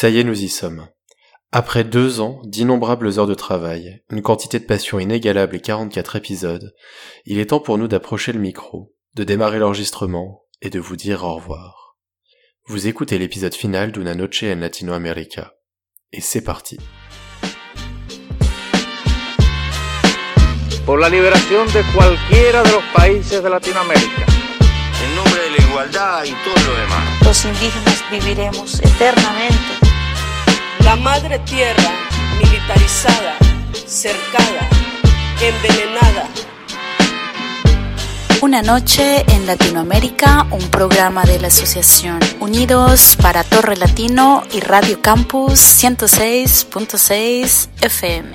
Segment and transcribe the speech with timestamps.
[0.00, 0.88] Ça y est, nous y sommes.
[1.52, 6.74] Après deux ans, d'innombrables heures de travail, une quantité de passion inégalable et 44 épisodes,
[7.26, 11.22] il est temps pour nous d'approcher le micro, de démarrer l'enregistrement et de vous dire
[11.24, 11.98] au revoir.
[12.64, 15.52] Vous écoutez l'épisode final d'Una Noche en Latinoamérica.
[16.12, 16.78] Et c'est parti.
[20.86, 24.24] Por la liberación de cualquiera de los países de Latinoamérica.
[25.04, 27.22] En nombre de la igualdad y todo lo demás.
[27.22, 29.89] Los indígenas viviremos eternamente
[30.90, 31.92] la madre tierra
[32.42, 33.38] militarizada,
[33.86, 34.68] cercada,
[35.40, 36.28] envenenada.
[38.42, 45.00] Una noche en Latinoamérica, un programa de la Asociación Unidos para Torre Latino y Radio
[45.00, 48.26] Campus 106.6 FM.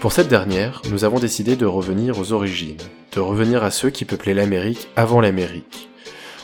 [0.00, 2.80] Pour cette dernière, nous avons décidé de revenir aux origines,
[3.14, 5.90] de revenir à ceux qui peuplaient l'Amérique avant l'Amérique.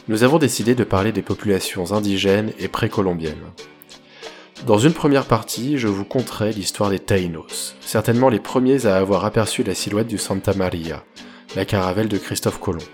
[0.08, 3.46] Nous avons décidé de parler des populations indigènes et précolombiennes.
[4.66, 9.24] Dans une première partie, je vous conterai l'histoire des Taïnos, certainement les premiers à avoir
[9.24, 11.02] aperçu la silhouette du Santa Maria,
[11.56, 12.84] la caravelle de Christophe Colomb.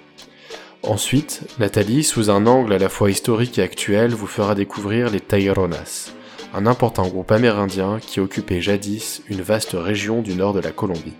[0.84, 5.20] Ensuite, Nathalie, sous un angle à la fois historique et actuel, vous fera découvrir les
[5.20, 6.12] Taironas,
[6.54, 11.16] un important groupe amérindien qui occupait jadis une vaste région du nord de la Colombie.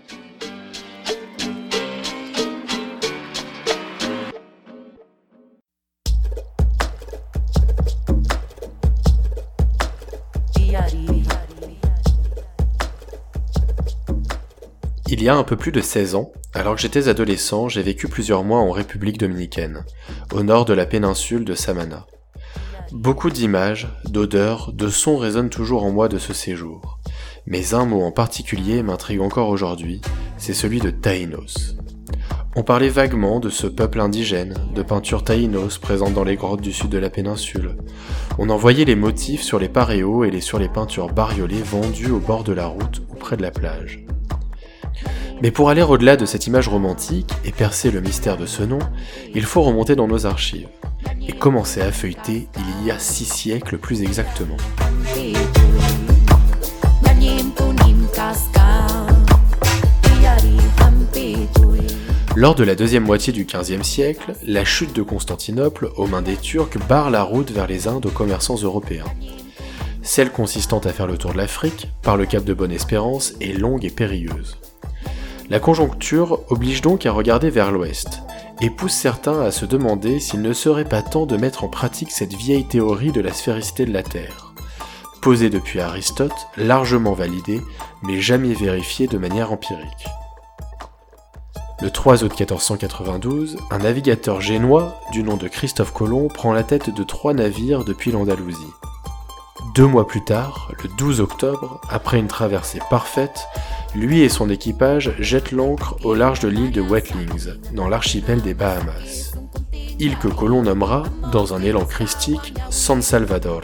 [15.27, 18.45] Y a un peu plus de 16 ans, alors que j'étais adolescent, j'ai vécu plusieurs
[18.45, 19.83] mois en République dominicaine,
[20.31, 22.07] au nord de la péninsule de Samana.
[22.93, 26.99] Beaucoup d'images, d'odeurs, de sons résonnent toujours en moi de ce séjour.
[27.45, 29.99] Mais un mot en particulier m'intrigue encore aujourd'hui,
[30.37, 31.75] c'est celui de Taïnos.
[32.55, 36.71] On parlait vaguement de ce peuple indigène, de peintures taïnos présentes dans les grottes du
[36.71, 37.75] sud de la péninsule.
[38.37, 42.19] On en voyait les motifs sur les paréos et sur les peintures bariolées vendues au
[42.19, 44.05] bord de la route ou près de la plage.
[45.41, 48.79] Mais pour aller au-delà de cette image romantique et percer le mystère de ce nom,
[49.35, 50.67] il faut remonter dans nos archives
[51.27, 54.57] et commencer à feuilleter il y a six siècles plus exactement.
[62.35, 66.35] Lors de la deuxième moitié du XVe siècle, la chute de Constantinople aux mains des
[66.35, 69.05] Turcs barre la route vers les Indes aux commerçants européens.
[70.03, 73.85] Celle consistant à faire le tour de l'Afrique, par le cap de Bonne-Espérance, est longue
[73.85, 74.57] et périlleuse.
[75.49, 78.21] La conjoncture oblige donc à regarder vers l'ouest,
[78.59, 82.11] et pousse certains à se demander s'il ne serait pas temps de mettre en pratique
[82.11, 84.53] cette vieille théorie de la sphéricité de la Terre,
[85.21, 87.61] posée depuis Aristote, largement validée,
[88.03, 90.07] mais jamais vérifiée de manière empirique.
[91.81, 96.93] Le 3 août 1492, un navigateur génois du nom de Christophe Colomb prend la tête
[96.93, 98.57] de trois navires depuis l'Andalousie.
[99.75, 103.47] Deux mois plus tard, le 12 octobre, après une traversée parfaite,
[103.95, 108.53] lui et son équipage jettent l'ancre au large de l'île de Wetlings, dans l'archipel des
[108.53, 109.33] Bahamas.
[109.99, 113.61] Île que Colomb nommera, dans un élan christique, San Salvador,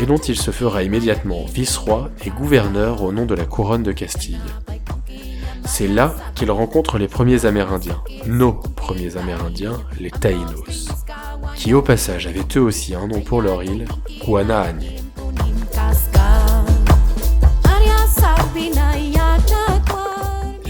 [0.00, 3.92] et dont il se fera immédiatement vice-roi et gouverneur au nom de la couronne de
[3.92, 4.40] Castille.
[5.64, 10.88] C'est là qu'il rencontre les premiers Amérindiens, nos premiers Amérindiens, les Taïnos,
[11.56, 13.86] qui au passage avaient eux aussi un nom pour leur île,
[14.24, 15.05] Guanaani.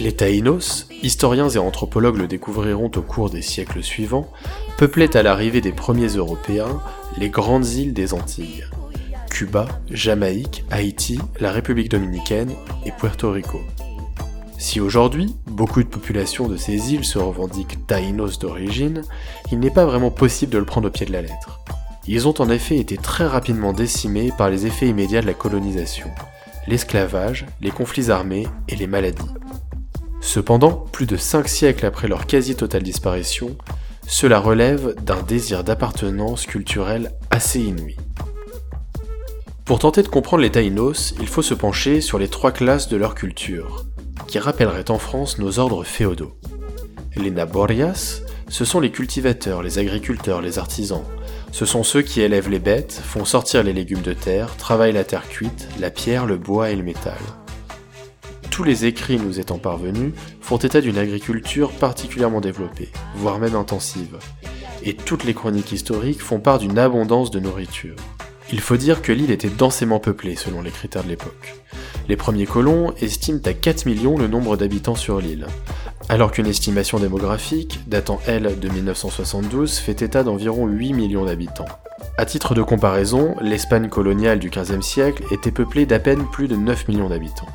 [0.07, 4.31] Les Taïnos, historiens et anthropologues le découvriront au cours des siècles suivants,
[4.79, 6.81] peuplaient à l'arrivée des premiers Européens
[7.19, 8.63] les grandes îles des Antilles.
[9.29, 12.53] Cuba, Jamaïque, Haïti, la République dominicaine
[12.85, 13.61] et Puerto Rico.
[14.59, 19.03] Si aujourd'hui, beaucoup de populations de ces îles se revendiquent taïnos d'origine,
[19.51, 21.59] il n'est pas vraiment possible de le prendre au pied de la lettre.
[22.07, 26.07] Ils ont en effet été très rapidement décimés par les effets immédiats de la colonisation,
[26.69, 29.33] l'esclavage, les conflits armés et les maladies.
[30.27, 33.57] Cependant, plus de cinq siècles après leur quasi-totale disparition,
[34.09, 37.95] cela relève d'un désir d'appartenance culturelle assez inouï.
[39.65, 42.97] Pour tenter de comprendre les Taïnos, il faut se pencher sur les trois classes de
[42.97, 43.87] leur culture,
[44.27, 46.35] qui rappelleraient en France nos ordres féodaux.
[47.15, 51.05] Les Naborias, ce sont les cultivateurs, les agriculteurs, les artisans.
[51.53, 55.05] Ce sont ceux qui élèvent les bêtes, font sortir les légumes de terre, travaillent la
[55.05, 57.15] terre cuite, la pierre, le bois et le métal
[58.57, 64.17] tous les écrits nous étant parvenus, font état d'une agriculture particulièrement développée, voire même intensive.
[64.83, 67.97] Et toutes les chroniques historiques font part d'une abondance de nourriture.
[68.51, 71.55] Il faut dire que l'île était densément peuplée selon les critères de l'époque.
[72.09, 75.49] Les premiers colons estiment à 4 millions le nombre d'habitants sur l'île,
[76.09, 81.69] alors qu'une estimation démographique, datant elle de 1972, fait état d'environ 8 millions d'habitants.
[82.17, 86.57] À titre de comparaison, l'Espagne coloniale du XVe siècle était peuplée d'à peine plus de
[86.57, 87.49] 9 millions d'habitants.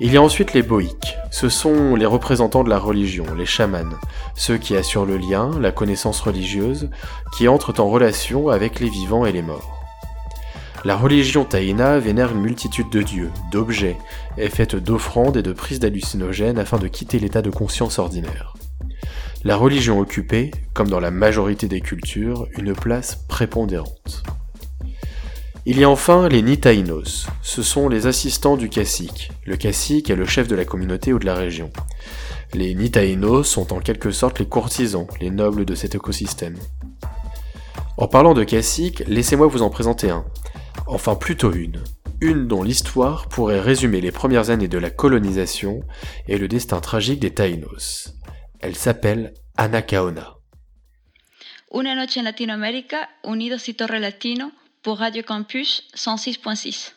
[0.00, 1.16] Il y a ensuite les boïques.
[1.30, 3.96] Ce sont les représentants de la religion, les chamans,
[4.34, 6.90] ceux qui assurent le lien, la connaissance religieuse,
[7.36, 9.70] qui entrent en relation avec les vivants et les morts.
[10.84, 13.96] La religion taïna vénère une multitude de dieux, d'objets,
[14.36, 18.54] est faite d'offrandes et de prises d'hallucinogènes afin de quitter l'état de conscience ordinaire.
[19.44, 24.24] La religion occupait, comme dans la majorité des cultures, une place prépondérante.
[25.66, 27.26] Il y a enfin les Nitainos.
[27.40, 29.30] Ce sont les assistants du cacique.
[29.46, 31.70] Le cacique est le chef de la communauté ou de la région.
[32.52, 36.56] Les Nitainos sont en quelque sorte les courtisans, les nobles de cet écosystème.
[37.96, 40.26] En parlant de cacique, laissez-moi vous en présenter un.
[40.86, 41.82] Enfin plutôt une.
[42.20, 45.80] Une dont l'histoire pourrait résumer les premières années de la colonisation
[46.28, 48.12] et le destin tragique des Taïnos.
[48.60, 50.34] Elle s'appelle Anacaona.
[51.72, 54.52] Una noche en Latinoamérica, unidos y Torre Latino,
[54.84, 56.92] pour Radio Campus 106.6.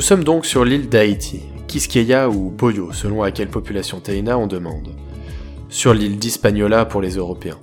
[0.00, 4.46] Nous sommes donc sur l'île d'Haïti, Quisqueya ou Boyo, selon à quelle population taïna on
[4.46, 4.94] demande.
[5.68, 7.58] Sur l'île d'Hispaniola pour les Européens.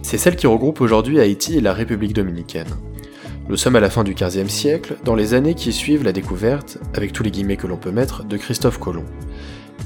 [0.00, 2.74] C'est celle qui regroupe aujourd'hui Haïti et la République dominicaine.
[3.50, 6.78] Nous sommes à la fin du XVe siècle, dans les années qui suivent la découverte,
[6.94, 9.04] avec tous les guillemets que l'on peut mettre, de Christophe Colomb.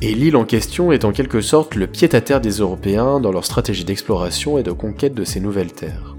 [0.01, 3.85] Et l'île en question est en quelque sorte le pied-à-terre des Européens dans leur stratégie
[3.85, 6.15] d'exploration et de conquête de ces nouvelles terres.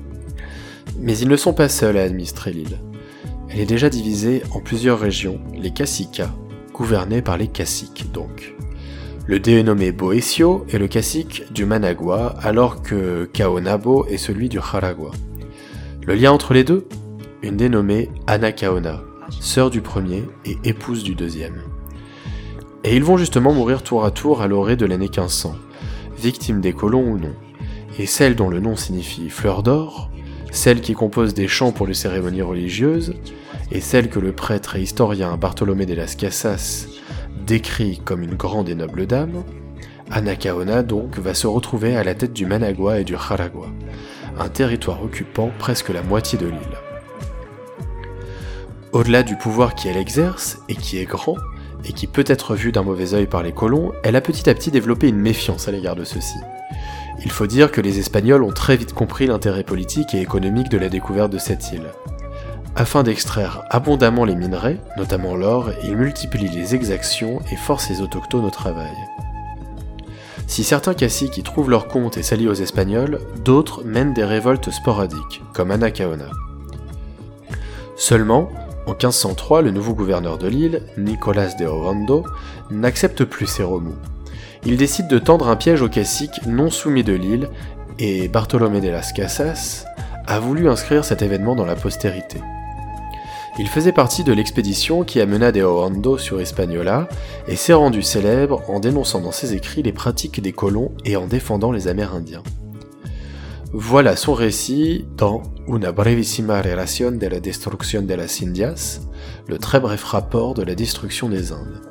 [0.99, 2.77] Mais ils ne sont pas seuls à administrer l'île.
[3.51, 6.21] Elle est déjà divisée en plusieurs régions, les caciques,
[6.71, 8.55] gouvernés par les caciques donc.
[9.25, 15.11] Le dénommé Boesio est le cacique du Managua, alors que Kaonabo est celui du Jaragua.
[16.05, 16.87] Le lien entre les deux?
[17.41, 19.01] Une dénommée Anacaona,
[19.39, 21.61] sœur du premier et épouse du deuxième.
[22.83, 25.55] Et ils vont justement mourir tour à tour à l'orée de l'année 1500,
[26.17, 27.33] victimes des colons ou non.
[27.97, 30.09] Et celle dont le nom signifie fleur d'or,
[30.51, 33.13] celle qui compose des chants pour les cérémonies religieuses,
[33.71, 36.87] et celle que le prêtre et historien Bartolomé de las Casas
[37.45, 39.43] décrit comme une grande et noble dame,
[40.11, 43.67] Anacaona donc va se retrouver à la tête du Managua et du Jaragua,
[44.39, 46.77] un territoire occupant presque la moitié de l'île.
[48.91, 51.35] Au-delà du pouvoir qu'elle exerce, et qui est grand,
[51.85, 54.55] et qui peut être vu d'un mauvais œil par les colons, elle a petit à
[54.55, 56.37] petit développé une méfiance à l'égard de ceux-ci.
[57.25, 60.77] Il faut dire que les Espagnols ont très vite compris l'intérêt politique et économique de
[60.77, 61.89] la découverte de cette île.
[62.75, 68.45] Afin d'extraire abondamment les minerais, notamment l'or, ils multiplient les exactions et forcent les autochtones
[68.45, 68.95] au travail.
[70.47, 74.71] Si certains caciques y trouvent leur compte et s'allient aux Espagnols, d'autres mènent des révoltes
[74.71, 76.29] sporadiques, comme Anacaona.
[77.97, 78.49] Seulement,
[78.87, 82.25] en 1503, le nouveau gouverneur de l'île, Nicolas de Ovando,
[82.71, 83.97] n'accepte plus ces remous.
[84.65, 87.49] Il décide de tendre un piège aux caciques non soumis de l'île,
[87.97, 89.85] et Bartolomé de las Casas
[90.27, 92.39] a voulu inscrire cet événement dans la postérité.
[93.57, 97.09] Il faisait partie de l'expédition qui amena de Ohando sur Hispaniola
[97.47, 101.27] et s'est rendu célèbre en dénonçant dans ses écrits les pratiques des colons et en
[101.27, 102.43] défendant les Amérindiens.
[103.73, 109.01] Voilà son récit dans Una brevissima relación de la destrucción de las Indias,
[109.47, 111.81] le très bref rapport de la destruction des Indes.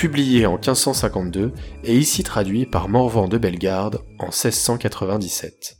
[0.00, 1.52] Publié en 1552
[1.84, 5.76] et ici traduit par Morvan de Bellegarde en 1697.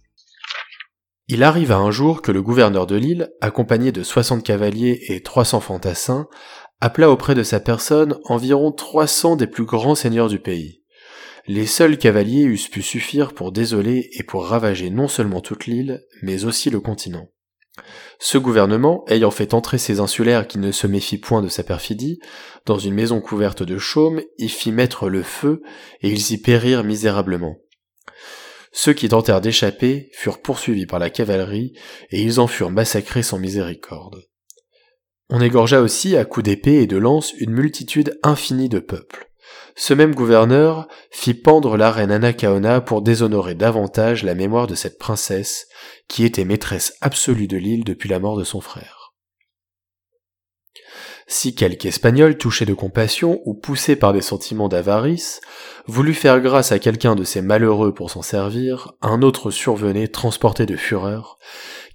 [1.29, 5.61] Il arriva un jour que le gouverneur de l'île, accompagné de 60 cavaliers et 300
[5.61, 6.29] fantassins,
[6.83, 10.83] appela auprès de sa personne environ 300 des plus grands seigneurs du pays.
[11.47, 16.03] Les seuls cavaliers eussent pu suffire pour désoler et pour ravager non seulement toute l'île,
[16.21, 17.31] mais aussi le continent.
[18.19, 22.21] Ce gouvernement, ayant fait entrer ces insulaires qui ne se méfient point de sa perfidie,
[22.67, 25.63] dans une maison couverte de chaume, y fit mettre le feu,
[26.03, 27.57] et ils y périrent misérablement.
[28.73, 31.73] Ceux qui tentèrent d'échapper furent poursuivis par la cavalerie,
[32.11, 34.23] et ils en furent massacrés sans miséricorde.
[35.29, 39.30] On égorgea aussi à coups d'épée et de lance une multitude infinie de peuples.
[39.83, 44.99] Ce même gouverneur fit pendre la reine Anacaona pour déshonorer davantage la mémoire de cette
[44.99, 45.69] princesse,
[46.07, 49.15] qui était maîtresse absolue de l'île depuis la mort de son frère.
[51.27, 55.41] Si quelque Espagnol touché de compassion ou poussé par des sentiments d'avarice
[55.87, 60.67] voulut faire grâce à quelqu'un de ces malheureux pour s'en servir, un autre survenait transporté
[60.67, 61.39] de fureur,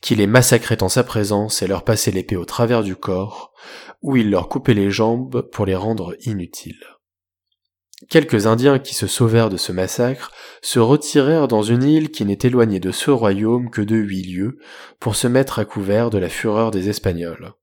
[0.02, 3.54] qui les massacrait en sa présence et leur passait l'épée au travers du corps,
[4.02, 6.95] ou il leur coupait les jambes pour les rendre inutiles.
[8.10, 12.38] Quelques Indiens qui se sauvèrent de ce massacre se retirèrent dans une île qui n'est
[12.44, 14.58] éloignée de ce royaume que de huit lieues
[15.00, 17.54] pour se mettre à couvert de la fureur des Espagnols.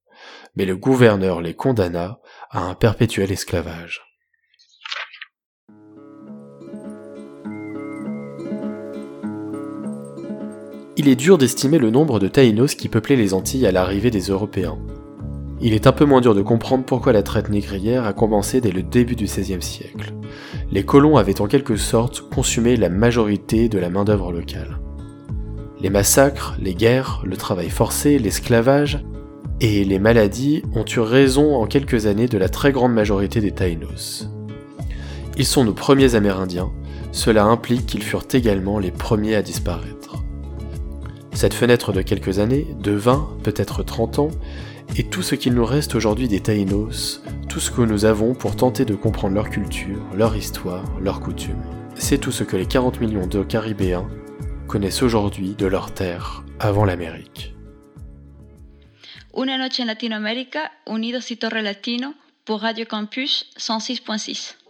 [0.56, 2.20] Mais le gouverneur les condamna
[2.50, 4.02] à un perpétuel esclavage.
[10.96, 14.28] Il est dur d'estimer le nombre de Taïnos qui peuplaient les Antilles à l'arrivée des
[14.28, 14.78] Européens.
[15.64, 18.72] Il est un peu moins dur de comprendre pourquoi la traite négrière a commencé dès
[18.72, 20.12] le début du XVIe siècle.
[20.72, 24.80] Les colons avaient en quelque sorte consumé la majorité de la main-d'œuvre locale.
[25.80, 29.04] Les massacres, les guerres, le travail forcé, l'esclavage
[29.60, 33.52] et les maladies ont eu raison en quelques années de la très grande majorité des
[33.52, 34.28] Taïnos.
[35.36, 36.72] Ils sont nos premiers Amérindiens,
[37.12, 40.16] cela implique qu'ils furent également les premiers à disparaître.
[41.34, 44.30] Cette fenêtre de quelques années, de 20, peut-être 30 ans,
[44.96, 48.56] et tout ce qu'il nous reste aujourd'hui des Taïnos, tout ce que nous avons pour
[48.56, 51.62] tenter de comprendre leur culture, leur histoire, leurs coutumes.
[51.94, 54.08] C'est tout ce que les 40 millions de Caribéens
[54.66, 57.54] connaissent aujourd'hui de leur terre avant l'Amérique.
[59.34, 62.12] Una noche en Latinoamérica, unidos y Torre Latino,
[62.44, 64.61] pour Radio Campus 106.6.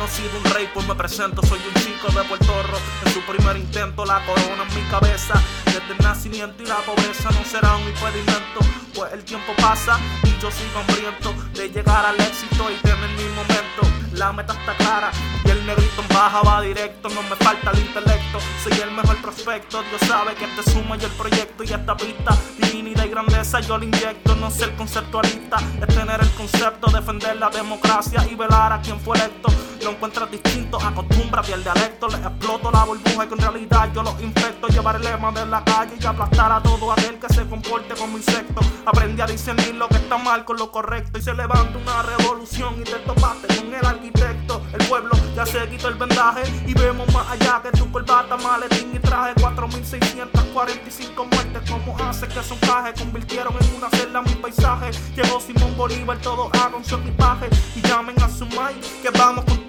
[0.00, 1.42] un rey, pues me presento.
[1.42, 2.78] Soy un chico de Puerto Rico.
[3.04, 5.34] En su primer intento, la corona en mi cabeza.
[5.66, 8.60] Desde el nacimiento y la pobreza no será un impedimento.
[8.94, 13.24] Pues el tiempo pasa y yo sigo hambriento de llegar al éxito y tener mi
[13.28, 13.82] momento.
[14.14, 15.10] La meta está clara
[15.44, 17.10] y el negrito en baja va directo.
[17.10, 19.82] No me falta el intelecto, soy el mejor prospecto.
[19.82, 23.76] Dios sabe que este suma y el proyecto y esta pista divinidad y grandeza yo
[23.76, 24.34] le inyecto.
[24.36, 29.18] No ser conceptualista, es tener el concepto, defender la democracia y velar a quien fue
[29.18, 29.50] electo
[29.82, 34.02] lo encuentras distinto, acostúmbrate al dialecto, le exploto la burbuja y que en realidad yo
[34.02, 37.46] los infecto, llevar el lema de la calle y aplastar a todo aquel que se
[37.46, 38.60] comporte como insecto.
[38.86, 42.74] Aprendí a discernir lo que está mal con lo correcto y se levanta una revolución
[42.80, 44.39] y te topaste con el arquitecto.
[44.72, 48.90] El pueblo ya se quitó el vendaje y vemos más allá que tu corbata, maletín
[48.94, 51.70] y traje 4645 muertes.
[51.70, 52.92] como hace que son caje?
[52.98, 54.90] Convirtieron en una celda mi paisaje.
[55.14, 59.60] Llegó Simón Bolívar, todo con su equipaje y llamen a su mic que vamos con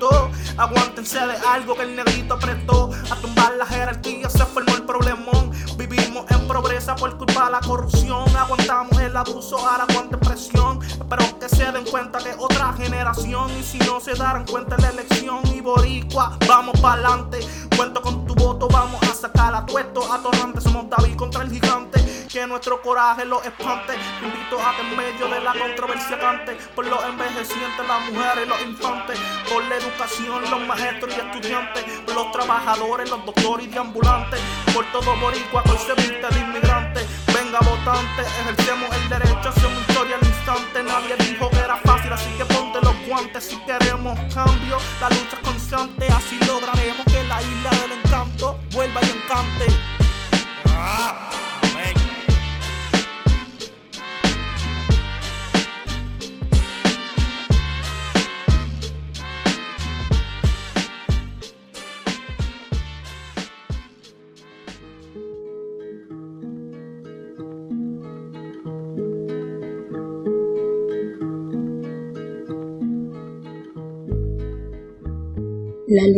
[0.57, 2.91] Aguántense de algo que el negrito apretó.
[3.09, 5.51] A tumbar la jerarquía se formó el problemón.
[5.77, 8.27] Vivimos en pobreza por culpa de la corrupción.
[8.35, 10.79] Aguantamos el abuso, ahora aguanten presión.
[11.01, 13.49] Espero que se den cuenta que otra generación.
[13.59, 15.41] Y si no se darán cuenta en la elección.
[15.53, 17.39] Y boricua, vamos para adelante.
[17.75, 20.01] Cuento con tu voto, vamos a sacar a tuesto.
[20.11, 23.93] A Torrante somos David contra el gigante que nuestro coraje lo espante.
[24.23, 28.61] invito a que en medio de la controversia cante por los envejecientes, las mujeres, los
[28.61, 29.19] infantes,
[29.51, 34.39] por la educación, los maestros y estudiantes, por los trabajadores, los doctores y deambulantes,
[34.73, 37.05] por todo boricua que se viste de inmigrante.
[37.33, 39.80] Venga votante, ejercemos el derecho, hacemos
[40.47, 44.77] Nadie dijo que era fácil, así que ponte los guantes si queremos cambio.
[44.99, 49.80] La lucha es constante, así lograremos que la isla del encanto vuelva y encante.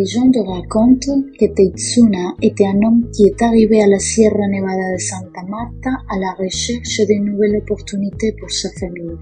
[0.03, 1.07] Légende raconte
[1.39, 5.91] que Teitsuna était un homme qui est arrivé à la Sierra Nevada de Santa Marta
[6.09, 9.15] à la recherche de nouvelles opportunités pour sa famille.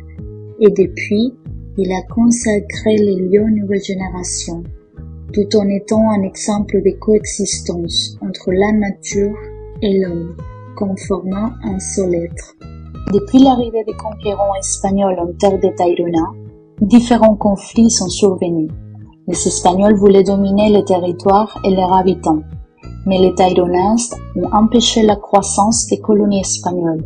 [0.60, 1.36] Et depuis,
[1.78, 4.64] il a consacré les lieux aux nouvelles générations,
[5.32, 9.38] tout en étant un exemple de coexistence entre la nature
[9.84, 10.36] et l'homme,
[10.76, 12.56] conformant un seul être.
[13.14, 16.32] Depuis l'arrivée des conquérants espagnols en terre de Tairuna,
[16.82, 18.72] différents conflits sont survenus
[19.28, 22.42] les Espagnols voulaient dominer le territoire et leurs habitants,
[23.06, 23.96] mais les Taironais
[24.36, 27.06] ont empêché la croissance des colonies espagnoles.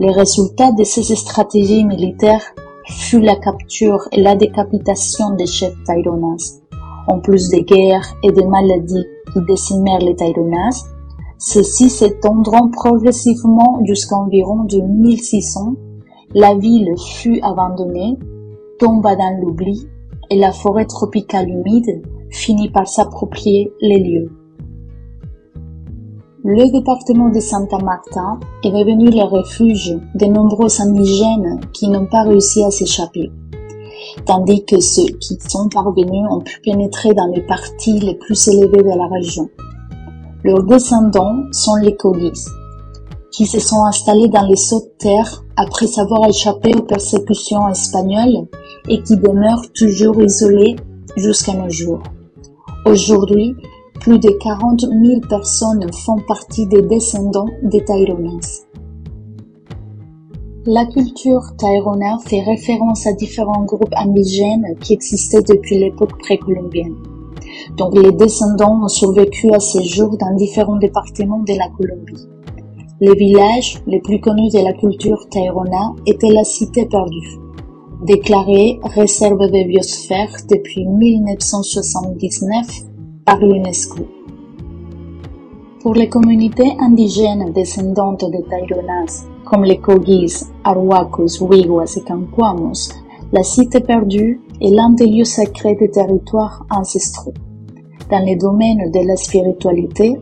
[0.00, 2.54] Le résultat de ces stratégies militaires
[2.86, 6.42] fut la capture et la décapitation des chefs Taironais.
[7.08, 10.76] En plus des guerres et des maladies qui décimèrent les Taironais,
[11.38, 15.74] ceux-ci s'étendront progressivement jusqu'à environ 2600.
[16.34, 18.18] La ville fut abandonnée,
[18.78, 19.88] tomba dans l'oubli
[20.30, 24.30] et la forêt tropicale humide finit par s'approprier les lieux.
[26.44, 32.22] Le département de Santa Marta est devenu le refuge de nombreux indigènes qui n'ont pas
[32.22, 33.30] réussi à s'échapper,
[34.24, 38.82] tandis que ceux qui sont parvenus ont pu pénétrer dans les parties les plus élevées
[38.82, 39.48] de la région.
[40.44, 42.46] Leurs descendants sont les Cogis,
[43.32, 48.46] qui se sont installés dans les sautes terres après avoir échappé aux persécutions espagnoles
[48.88, 50.76] et qui demeurent toujours isolés
[51.16, 52.02] jusqu'à nos jours.
[52.86, 53.54] Aujourd'hui,
[54.00, 58.64] plus de 40 000 personnes font partie des descendants des Taironas.
[60.66, 66.96] La culture tairona fait référence à différents groupes indigènes qui existaient depuis l'époque précolombienne.
[67.76, 72.28] Donc les descendants ont survécu à ces jours dans différents départements de la Colombie.
[73.00, 77.38] Les villages les plus connus de la culture tairona étaient la Cité perdue,
[78.02, 82.84] déclarée réserve de biosphère depuis 1979
[83.24, 84.06] par l'UNESCO.
[85.82, 92.92] Pour les communautés indigènes descendantes des Taironas, comme les Kogis, Arhuacos, Wiguas et Cancuamos,
[93.32, 97.34] la Cité perdue est l'un des lieux sacrés des territoires ancestraux.
[98.10, 100.16] Dans les domaines de la spiritualité,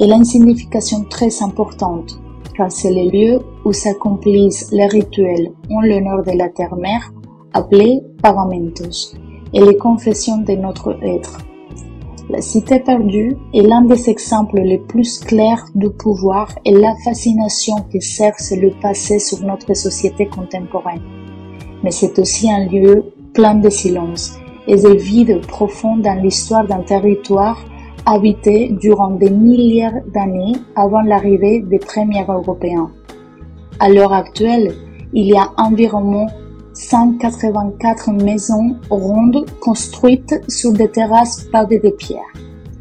[0.00, 2.20] elle a une signification très importante,
[2.56, 7.12] car c'est le lieu où s'accomplissent les rituels en l'honneur de la terre-mère,
[7.54, 9.14] appelés paramentos,
[9.52, 11.38] et les confessions de notre être.
[12.30, 17.76] La cité perdue est l'un des exemples les plus clairs du pouvoir et la fascination
[17.90, 21.02] qu'exerce le passé sur notre société contemporaine.
[21.82, 26.82] Mais c'est aussi un lieu plein de silence et de vide profond dans l'histoire d'un
[26.82, 27.58] territoire
[28.06, 32.90] habité durant des milliers d'années avant l'arrivée des premiers Européens.
[33.78, 34.74] À l'heure actuelle,
[35.12, 36.26] il y a environ
[36.74, 42.20] 184 maisons rondes construites sur des terrasses pavées de pierre.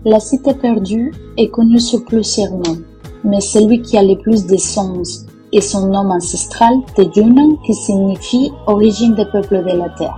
[0.05, 2.81] La cité perdue est connue sous plusieurs noms,
[3.23, 8.51] mais celui qui a le plus de sens est son nom ancestral, Tejuna, qui signifie
[8.67, 10.17] origine des peuples de la terre.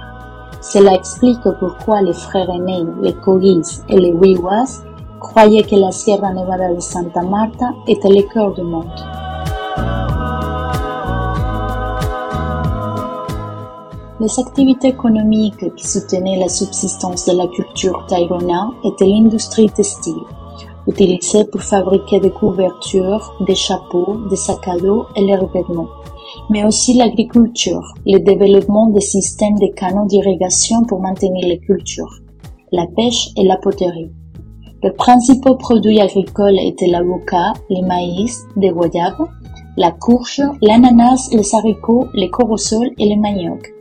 [0.61, 4.83] Cela explique pourquoi les frères aînés, les Cogis et les Wiwas
[5.19, 9.22] croyaient que la Sierra Nevada de Santa Marta était le cœur du monde.
[14.19, 20.21] Les activités économiques qui soutenaient la subsistance de la culture taïrona étaient l'industrie textile,
[20.87, 25.87] utilisée pour fabriquer des couvertures, des chapeaux, des sacs à dos et les revêtements
[26.49, 32.19] mais aussi l'agriculture, le développement des systèmes de canaux d'irrigation pour maintenir les cultures,
[32.71, 34.11] la pêche et la poterie.
[34.81, 39.27] Les principaux produits agricoles étaient l'avocat, le maïs, des goyaves,
[39.77, 43.72] la courge, l'ananas, les haricots, les corosols et les manioc,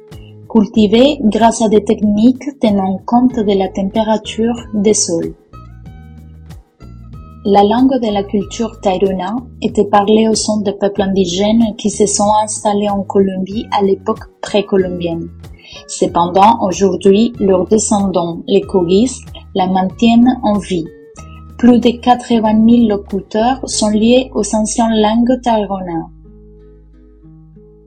[0.53, 5.35] cultivés grâce à des techniques tenant compte de la température des sols.
[7.47, 12.07] La langue de la culture tairona était parlée au sein des peuples indigènes qui se
[12.07, 15.31] sont installés en Colombie à l'époque précolombienne.
[15.89, 20.87] Cependant, aujourd'hui, leurs descendants, les Kogis, la maintiennent en vie.
[21.57, 26.11] Plus de 80 000 locuteurs sont liés aux anciennes langues tairona.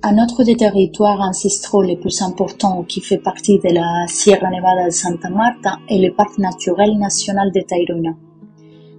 [0.07, 4.85] Un autre des territoires ancestraux les plus importants qui fait partie de la Sierra Nevada
[4.85, 8.11] de Santa Marta est le parc naturel national de Tairona.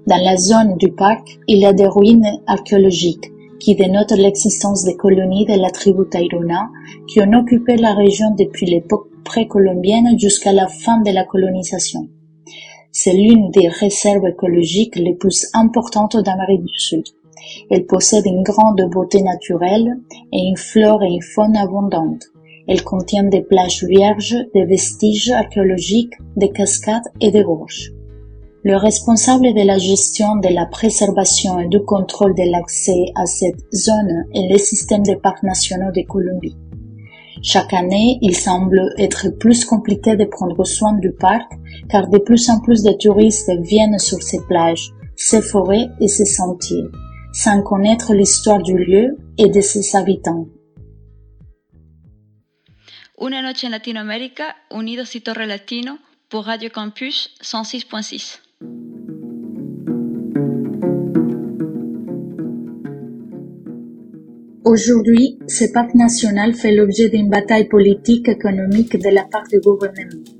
[0.08, 4.96] Dans la zone du parc, il y a des ruines archéologiques qui dénotent l'existence des
[4.96, 6.70] colonies de la tribu Tairona
[7.06, 12.08] qui ont occupé la région depuis l'époque précolombienne jusqu'à la fin de la colonisation.
[12.90, 17.04] C'est l'une des réserves écologiques les plus importantes d'Amérique du Sud.
[17.70, 19.98] Elle possède une grande beauté naturelle
[20.32, 22.24] et une flore et une faune abondantes.
[22.68, 27.92] Elle contient des plages vierges, des vestiges archéologiques, des cascades et des gorges.
[28.64, 33.60] Le responsable de la gestion de la préservation et du contrôle de l'accès à cette
[33.72, 36.56] zone est le système des parcs nationaux de Colombie.
[37.42, 41.48] Chaque année, il semble être plus compliqué de prendre soin du parc
[41.88, 46.24] car de plus en plus de touristes viennent sur ces plages, ces forêts et ces
[46.24, 46.86] sentiers,
[47.36, 50.48] sans connaître l'histoire du lieu et de ses habitants.
[53.20, 55.98] Una noche en Latinoamérica, Unidos y Torre Latino
[56.30, 58.40] pour Radio Campus 106.6.
[64.64, 70.35] Aujourd'hui, ce parc national fait l'objet d'une bataille politique économique de la part du gouvernement.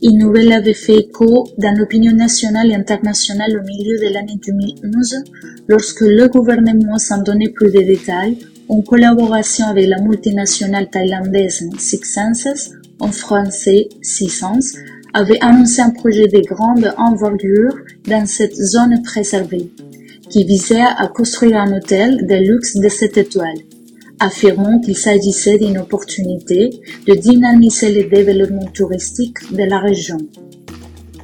[0.00, 5.24] Une nouvelle avait fait écho dans l'opinion nationale et internationale au milieu de l'année 2011
[5.66, 12.04] lorsque le gouvernement, sans donner plus de détails, en collaboration avec la multinationale thaïlandaise Six
[12.04, 14.76] Senses, en français Six Sense,
[15.14, 19.72] avait annoncé un projet de grande envergure dans cette zone préservée,
[20.30, 23.58] qui visait à construire un hôtel de luxe de cette étoile,
[24.20, 26.70] affirmant qu'il s'agissait d'une opportunité
[27.06, 30.18] de dynamiser le développement touristique de la région.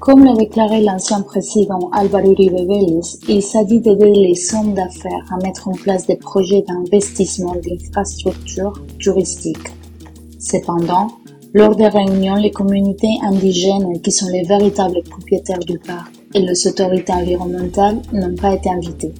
[0.00, 2.58] Comme l'a déclaré l'ancien président Álvaro Uribe
[3.28, 9.72] il s'agit d'aider les hommes d'affaires à mettre en place des projets d'investissement d'infrastructures touristiques.
[10.38, 11.08] Cependant,
[11.54, 16.66] lors des réunions, les communautés indigènes, qui sont les véritables propriétaires du parc, et les
[16.66, 19.14] autorités environnementales n'ont pas été invitées.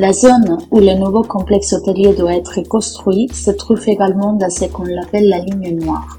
[0.00, 4.64] La zone où le nouveau complexe hôtelier doit être construit se trouve également dans ce
[4.64, 6.18] qu'on appelle la ligne noire,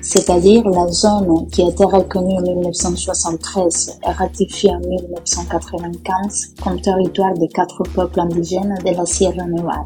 [0.00, 7.34] c'est-à-dire la zone qui a été reconnue en 1973 et ratifiée en 1995 comme territoire
[7.34, 9.84] des quatre peuples indigènes de la Sierra Nevada.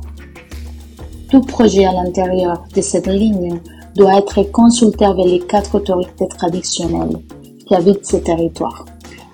[1.31, 3.59] Tout projet à l'intérieur de cette ligne
[3.97, 7.17] doit être consulté avec les quatre autorités traditionnelles
[7.67, 8.85] qui habitent ce territoire,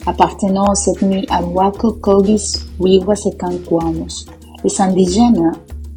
[0.08, 4.26] appartenant aux ethnies Anuaco, Kogis, Wiwas et Kankuanos.
[4.64, 5.52] Les indigènes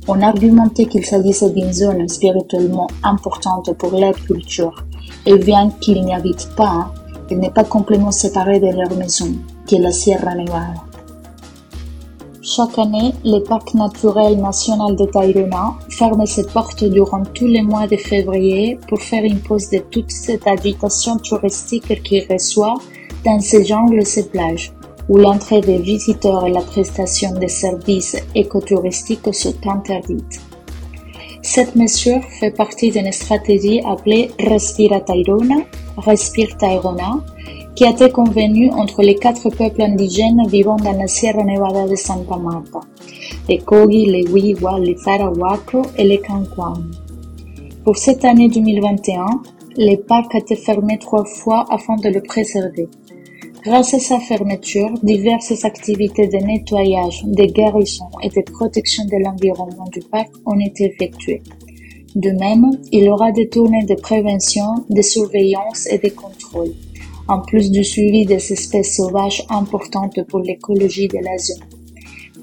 [0.07, 4.83] ont argumenté qu'il s'agissait d'une zone spirituellement importante pour leur culture,
[5.25, 6.93] et bien qu'ils n'y habitent pas,
[7.29, 9.31] elle n'est pas complètement séparée de leur maison,
[9.65, 10.73] qui est la Sierra Nevada.
[12.43, 17.87] Chaque année, le parc naturel national de Tayrona ferme ses portes durant tous les mois
[17.87, 22.73] de février pour faire une pause de toute cette agitation touristique qu'il reçoit
[23.25, 24.71] dans ces jungles et ces plages,
[25.09, 30.41] où l'entrée des visiteurs et la prestation des services écotouristiques sont interdites.
[31.41, 35.57] Cette mesure fait partie d'une stratégie appelée Respira Tayrona,
[35.97, 37.23] Respire Tayrona,
[37.75, 41.95] qui a été convenu entre les quatre peuples indigènes vivant dans la Sierra Nevada de
[41.95, 42.81] Santa Marta,
[43.49, 46.83] les Kogi, les Wiwa, les Tarahuaco et les Kankuan.
[47.83, 49.25] Pour cette année 2021,
[49.77, 52.87] le parc a été fermé trois fois afin de le préserver.
[53.63, 59.87] Grâce à sa fermeture, diverses activités de nettoyage, de guérison et de protection de l'environnement
[59.91, 61.43] du parc ont été effectuées.
[62.15, 66.73] De même, il aura des tournées de prévention, de surveillance et de contrôle
[67.27, 71.63] en plus du suivi des espèces sauvages importantes pour l'écologie de la zone,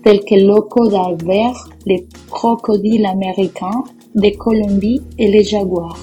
[0.02, 5.98] telles que l'ocodal vert, les crocodiles américains, des Colombie et les jaguars.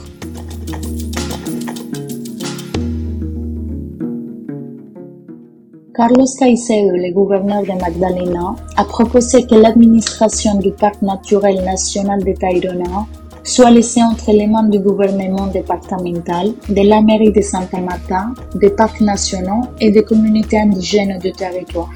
[5.95, 12.33] Carlos Caicedo, le gouverneur de Magdalena, a proposé que l'administration du parc naturel national de
[12.33, 13.05] Tayrona
[13.45, 18.71] soit laissé entre les mains du gouvernement départemental, de la mairie de Santa Marta, des
[18.71, 21.93] parcs nationaux et des communautés indigènes du territoire.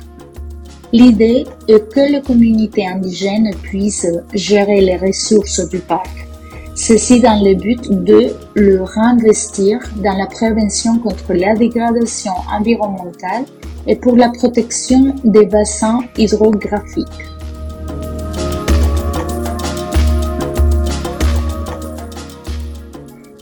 [0.93, 6.28] L'idée est que les communautés indigènes puissent gérer les ressources du parc,
[6.79, 13.43] ceci dans le but de le réinvestir dans la prévention contre la dégradation environnementale
[13.85, 17.05] et pour la protection des bassins hydrographiques.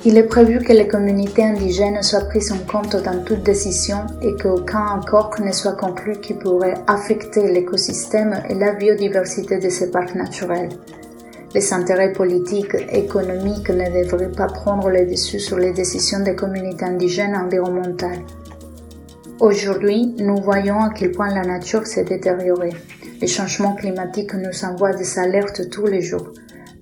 [0.04, 4.34] Il est prévu que les communautés indigènes soient prises en compte dans toute décision et
[4.36, 10.16] qu'aucun accord ne soit conclu qui pourrait affecter l'écosystème et la biodiversité de ces parcs
[10.16, 10.70] naturels.
[11.54, 16.36] Les intérêts politiques et économiques ne devraient pas prendre le dessus sur les décisions des
[16.36, 18.24] communautés indigènes environnementales.
[19.40, 22.74] Aujourd'hui, nous voyons à quel point la nature s'est détériorée.
[23.22, 26.32] Les changements climatiques nous envoient des alertes tous les jours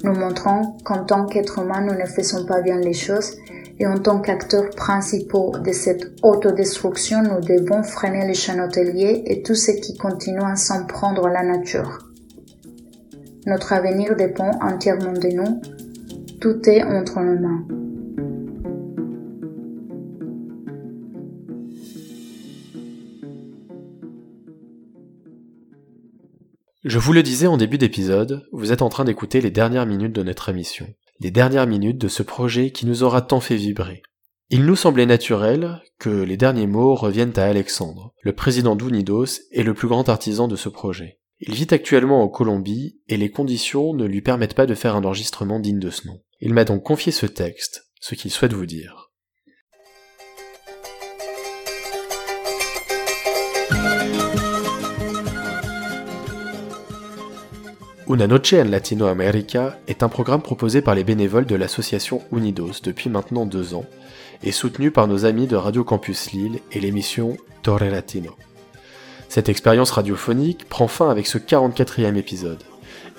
[0.06, 3.38] nous montrons qu'en tant qu'être humain, nous ne faisons pas bien les choses
[3.80, 9.42] et en tant qu'acteurs principaux de cette autodestruction, nous devons freiner les chaînes hôteliers et
[9.42, 12.00] tout ce qui continue à s'en prendre à la nature.
[13.46, 15.62] Notre avenir dépend entièrement de nous.
[16.42, 17.68] Tout est entre nos mains.
[26.84, 30.14] Je vous le disais en début d'épisode, vous êtes en train d'écouter les dernières minutes
[30.14, 30.88] de notre émission,
[31.20, 34.02] les dernières minutes de ce projet qui nous aura tant fait vibrer.
[34.50, 39.64] Il nous semblait naturel que les derniers mots reviennent à Alexandre, le président d'Unidos et
[39.64, 41.20] le plus grand artisan de ce projet.
[41.48, 45.04] Il vit actuellement en Colombie et les conditions ne lui permettent pas de faire un
[45.04, 46.20] enregistrement digne de ce nom.
[46.42, 49.12] Il m'a donc confié ce texte, ce qu'il souhaite vous dire.
[58.08, 63.10] Una Noche en Latinoamérica est un programme proposé par les bénévoles de l'association Unidos depuis
[63.12, 63.86] maintenant deux ans
[64.44, 68.36] et soutenu par nos amis de Radio Campus Lille et l'émission Torre Latino.
[69.36, 72.64] Cette expérience radiophonique prend fin avec ce 44e épisode,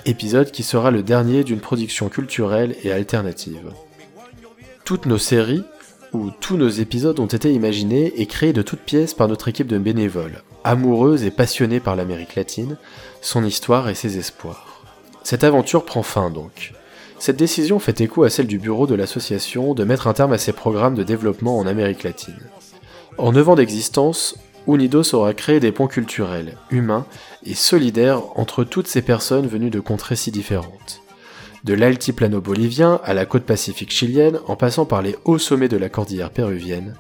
[0.06, 3.70] épisode qui sera le dernier d'une production culturelle et alternative.
[4.86, 5.62] Toutes nos séries,
[6.14, 9.66] où tous nos épisodes ont été imaginés et créés de toutes pièces par notre équipe
[9.66, 12.78] de bénévoles, amoureuse et passionnée par l'Amérique latine,
[13.20, 14.86] son histoire et ses espoirs.
[15.22, 16.72] Cette aventure prend fin donc.
[17.18, 20.38] Cette décision fait écho à celle du bureau de l'association de mettre un terme à
[20.38, 22.40] ses programmes de développement en Amérique latine.
[23.18, 27.06] En 9 ans d'existence, Unidos aura créé des ponts culturels, humains
[27.44, 31.02] et solidaires entre toutes ces personnes venues de contrées si différentes.
[31.64, 35.76] De l'altiplano bolivien à la côte pacifique chilienne, en passant par les hauts sommets de
[35.76, 36.94] la cordillère péruvienne,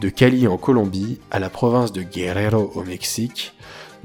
[0.00, 3.54] de Cali en Colombie à la province de Guerrero au Mexique,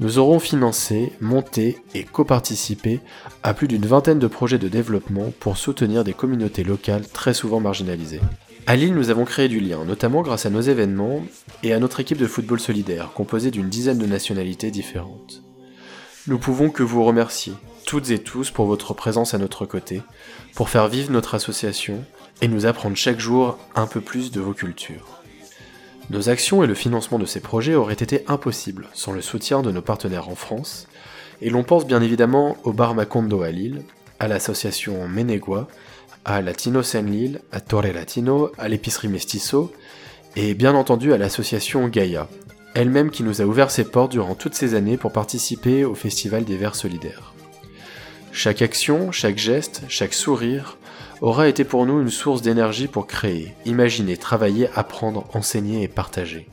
[0.00, 3.00] nous aurons financé, monté et coparticipé
[3.42, 7.60] à plus d'une vingtaine de projets de développement pour soutenir des communautés locales très souvent
[7.60, 8.20] marginalisées.
[8.64, 11.22] À Lille, nous avons créé du lien, notamment grâce à nos événements
[11.64, 15.42] et à notre équipe de football solidaire, composée d'une dizaine de nationalités différentes.
[16.28, 17.54] Nous pouvons que vous remercier,
[17.86, 20.00] toutes et tous, pour votre présence à notre côté,
[20.54, 22.04] pour faire vivre notre association
[22.40, 25.20] et nous apprendre chaque jour un peu plus de vos cultures.
[26.10, 29.72] Nos actions et le financement de ces projets auraient été impossibles sans le soutien de
[29.72, 30.86] nos partenaires en France,
[31.40, 33.82] et l'on pense bien évidemment au Bar Macondo à Lille,
[34.20, 35.66] à l'association Menegua,
[36.24, 39.72] à Latino Sen Lille, à Torre Latino, à l'épicerie Mestizo,
[40.36, 42.28] et bien entendu à l'association Gaia,
[42.74, 46.44] elle-même qui nous a ouvert ses portes durant toutes ces années pour participer au Festival
[46.44, 47.34] des Verts Solidaires.
[48.32, 50.78] Chaque action, chaque geste, chaque sourire
[51.20, 56.48] aura été pour nous une source d'énergie pour créer, imaginer, travailler, apprendre, enseigner et partager.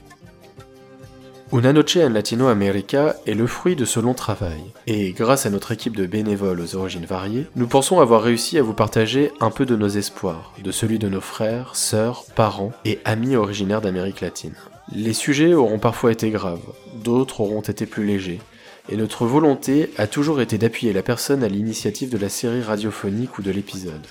[1.51, 5.71] Una Noche en Latinoamérica est le fruit de ce long travail, et grâce à notre
[5.71, 9.65] équipe de bénévoles aux origines variées, nous pensons avoir réussi à vous partager un peu
[9.65, 14.53] de nos espoirs, de celui de nos frères, sœurs, parents et amis originaires d'Amérique latine.
[14.93, 16.62] Les sujets auront parfois été graves,
[17.03, 18.41] d'autres auront été plus légers,
[18.88, 23.39] et notre volonté a toujours été d'appuyer la personne à l'initiative de la série radiophonique
[23.39, 24.05] ou de l'épisode.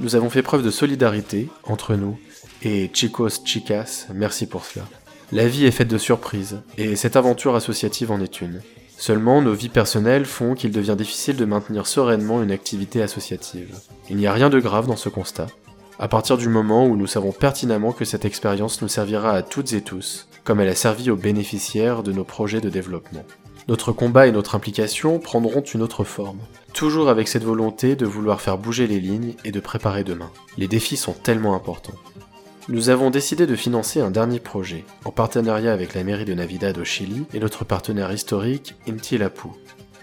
[0.00, 2.18] Nous avons fait preuve de solidarité entre nous,
[2.62, 4.84] et chicos, chicas, merci pour cela.
[5.32, 8.62] La vie est faite de surprises, et cette aventure associative en est une.
[8.96, 13.76] Seulement, nos vies personnelles font qu'il devient difficile de maintenir sereinement une activité associative.
[14.08, 15.48] Il n'y a rien de grave dans ce constat,
[15.98, 19.72] à partir du moment où nous savons pertinemment que cette expérience nous servira à toutes
[19.72, 23.24] et tous, comme elle a servi aux bénéficiaires de nos projets de développement.
[23.66, 26.38] Notre combat et notre implication prendront une autre forme,
[26.72, 30.30] toujours avec cette volonté de vouloir faire bouger les lignes et de préparer demain.
[30.56, 31.94] Les défis sont tellement importants.
[32.68, 36.76] Nous avons décidé de financer un dernier projet, en partenariat avec la mairie de Navidad
[36.78, 39.50] au Chili et notre partenaire historique Intilapu,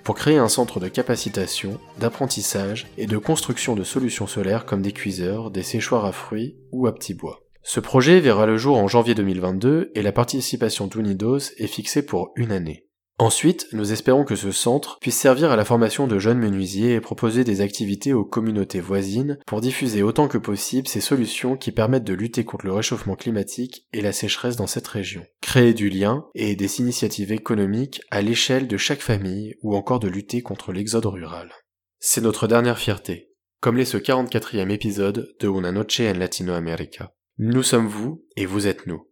[0.06, 4.93] pour créer un centre de capacitation, d'apprentissage et de construction de solutions solaires comme des
[4.93, 7.41] cuiseurs, des séchoirs à fruits ou à petits bois.
[7.63, 12.32] Ce projet verra le jour en janvier 2022 et la participation d'Unidos est fixée pour
[12.38, 12.88] une année.
[13.23, 16.99] Ensuite, nous espérons que ce centre puisse servir à la formation de jeunes menuisiers et
[16.99, 22.03] proposer des activités aux communautés voisines pour diffuser autant que possible ces solutions qui permettent
[22.03, 25.25] de lutter contre le réchauffement climatique et la sécheresse dans cette région.
[25.39, 30.09] Créer du lien et des initiatives économiques à l'échelle de chaque famille ou encore de
[30.09, 31.49] lutter contre l'exode rural.
[31.99, 33.29] C'est notre dernière fierté,
[33.62, 37.13] comme l'est ce 44e épisode de Una Noche en Latinoamérica.
[37.38, 39.07] Nous sommes vous et vous êtes nous.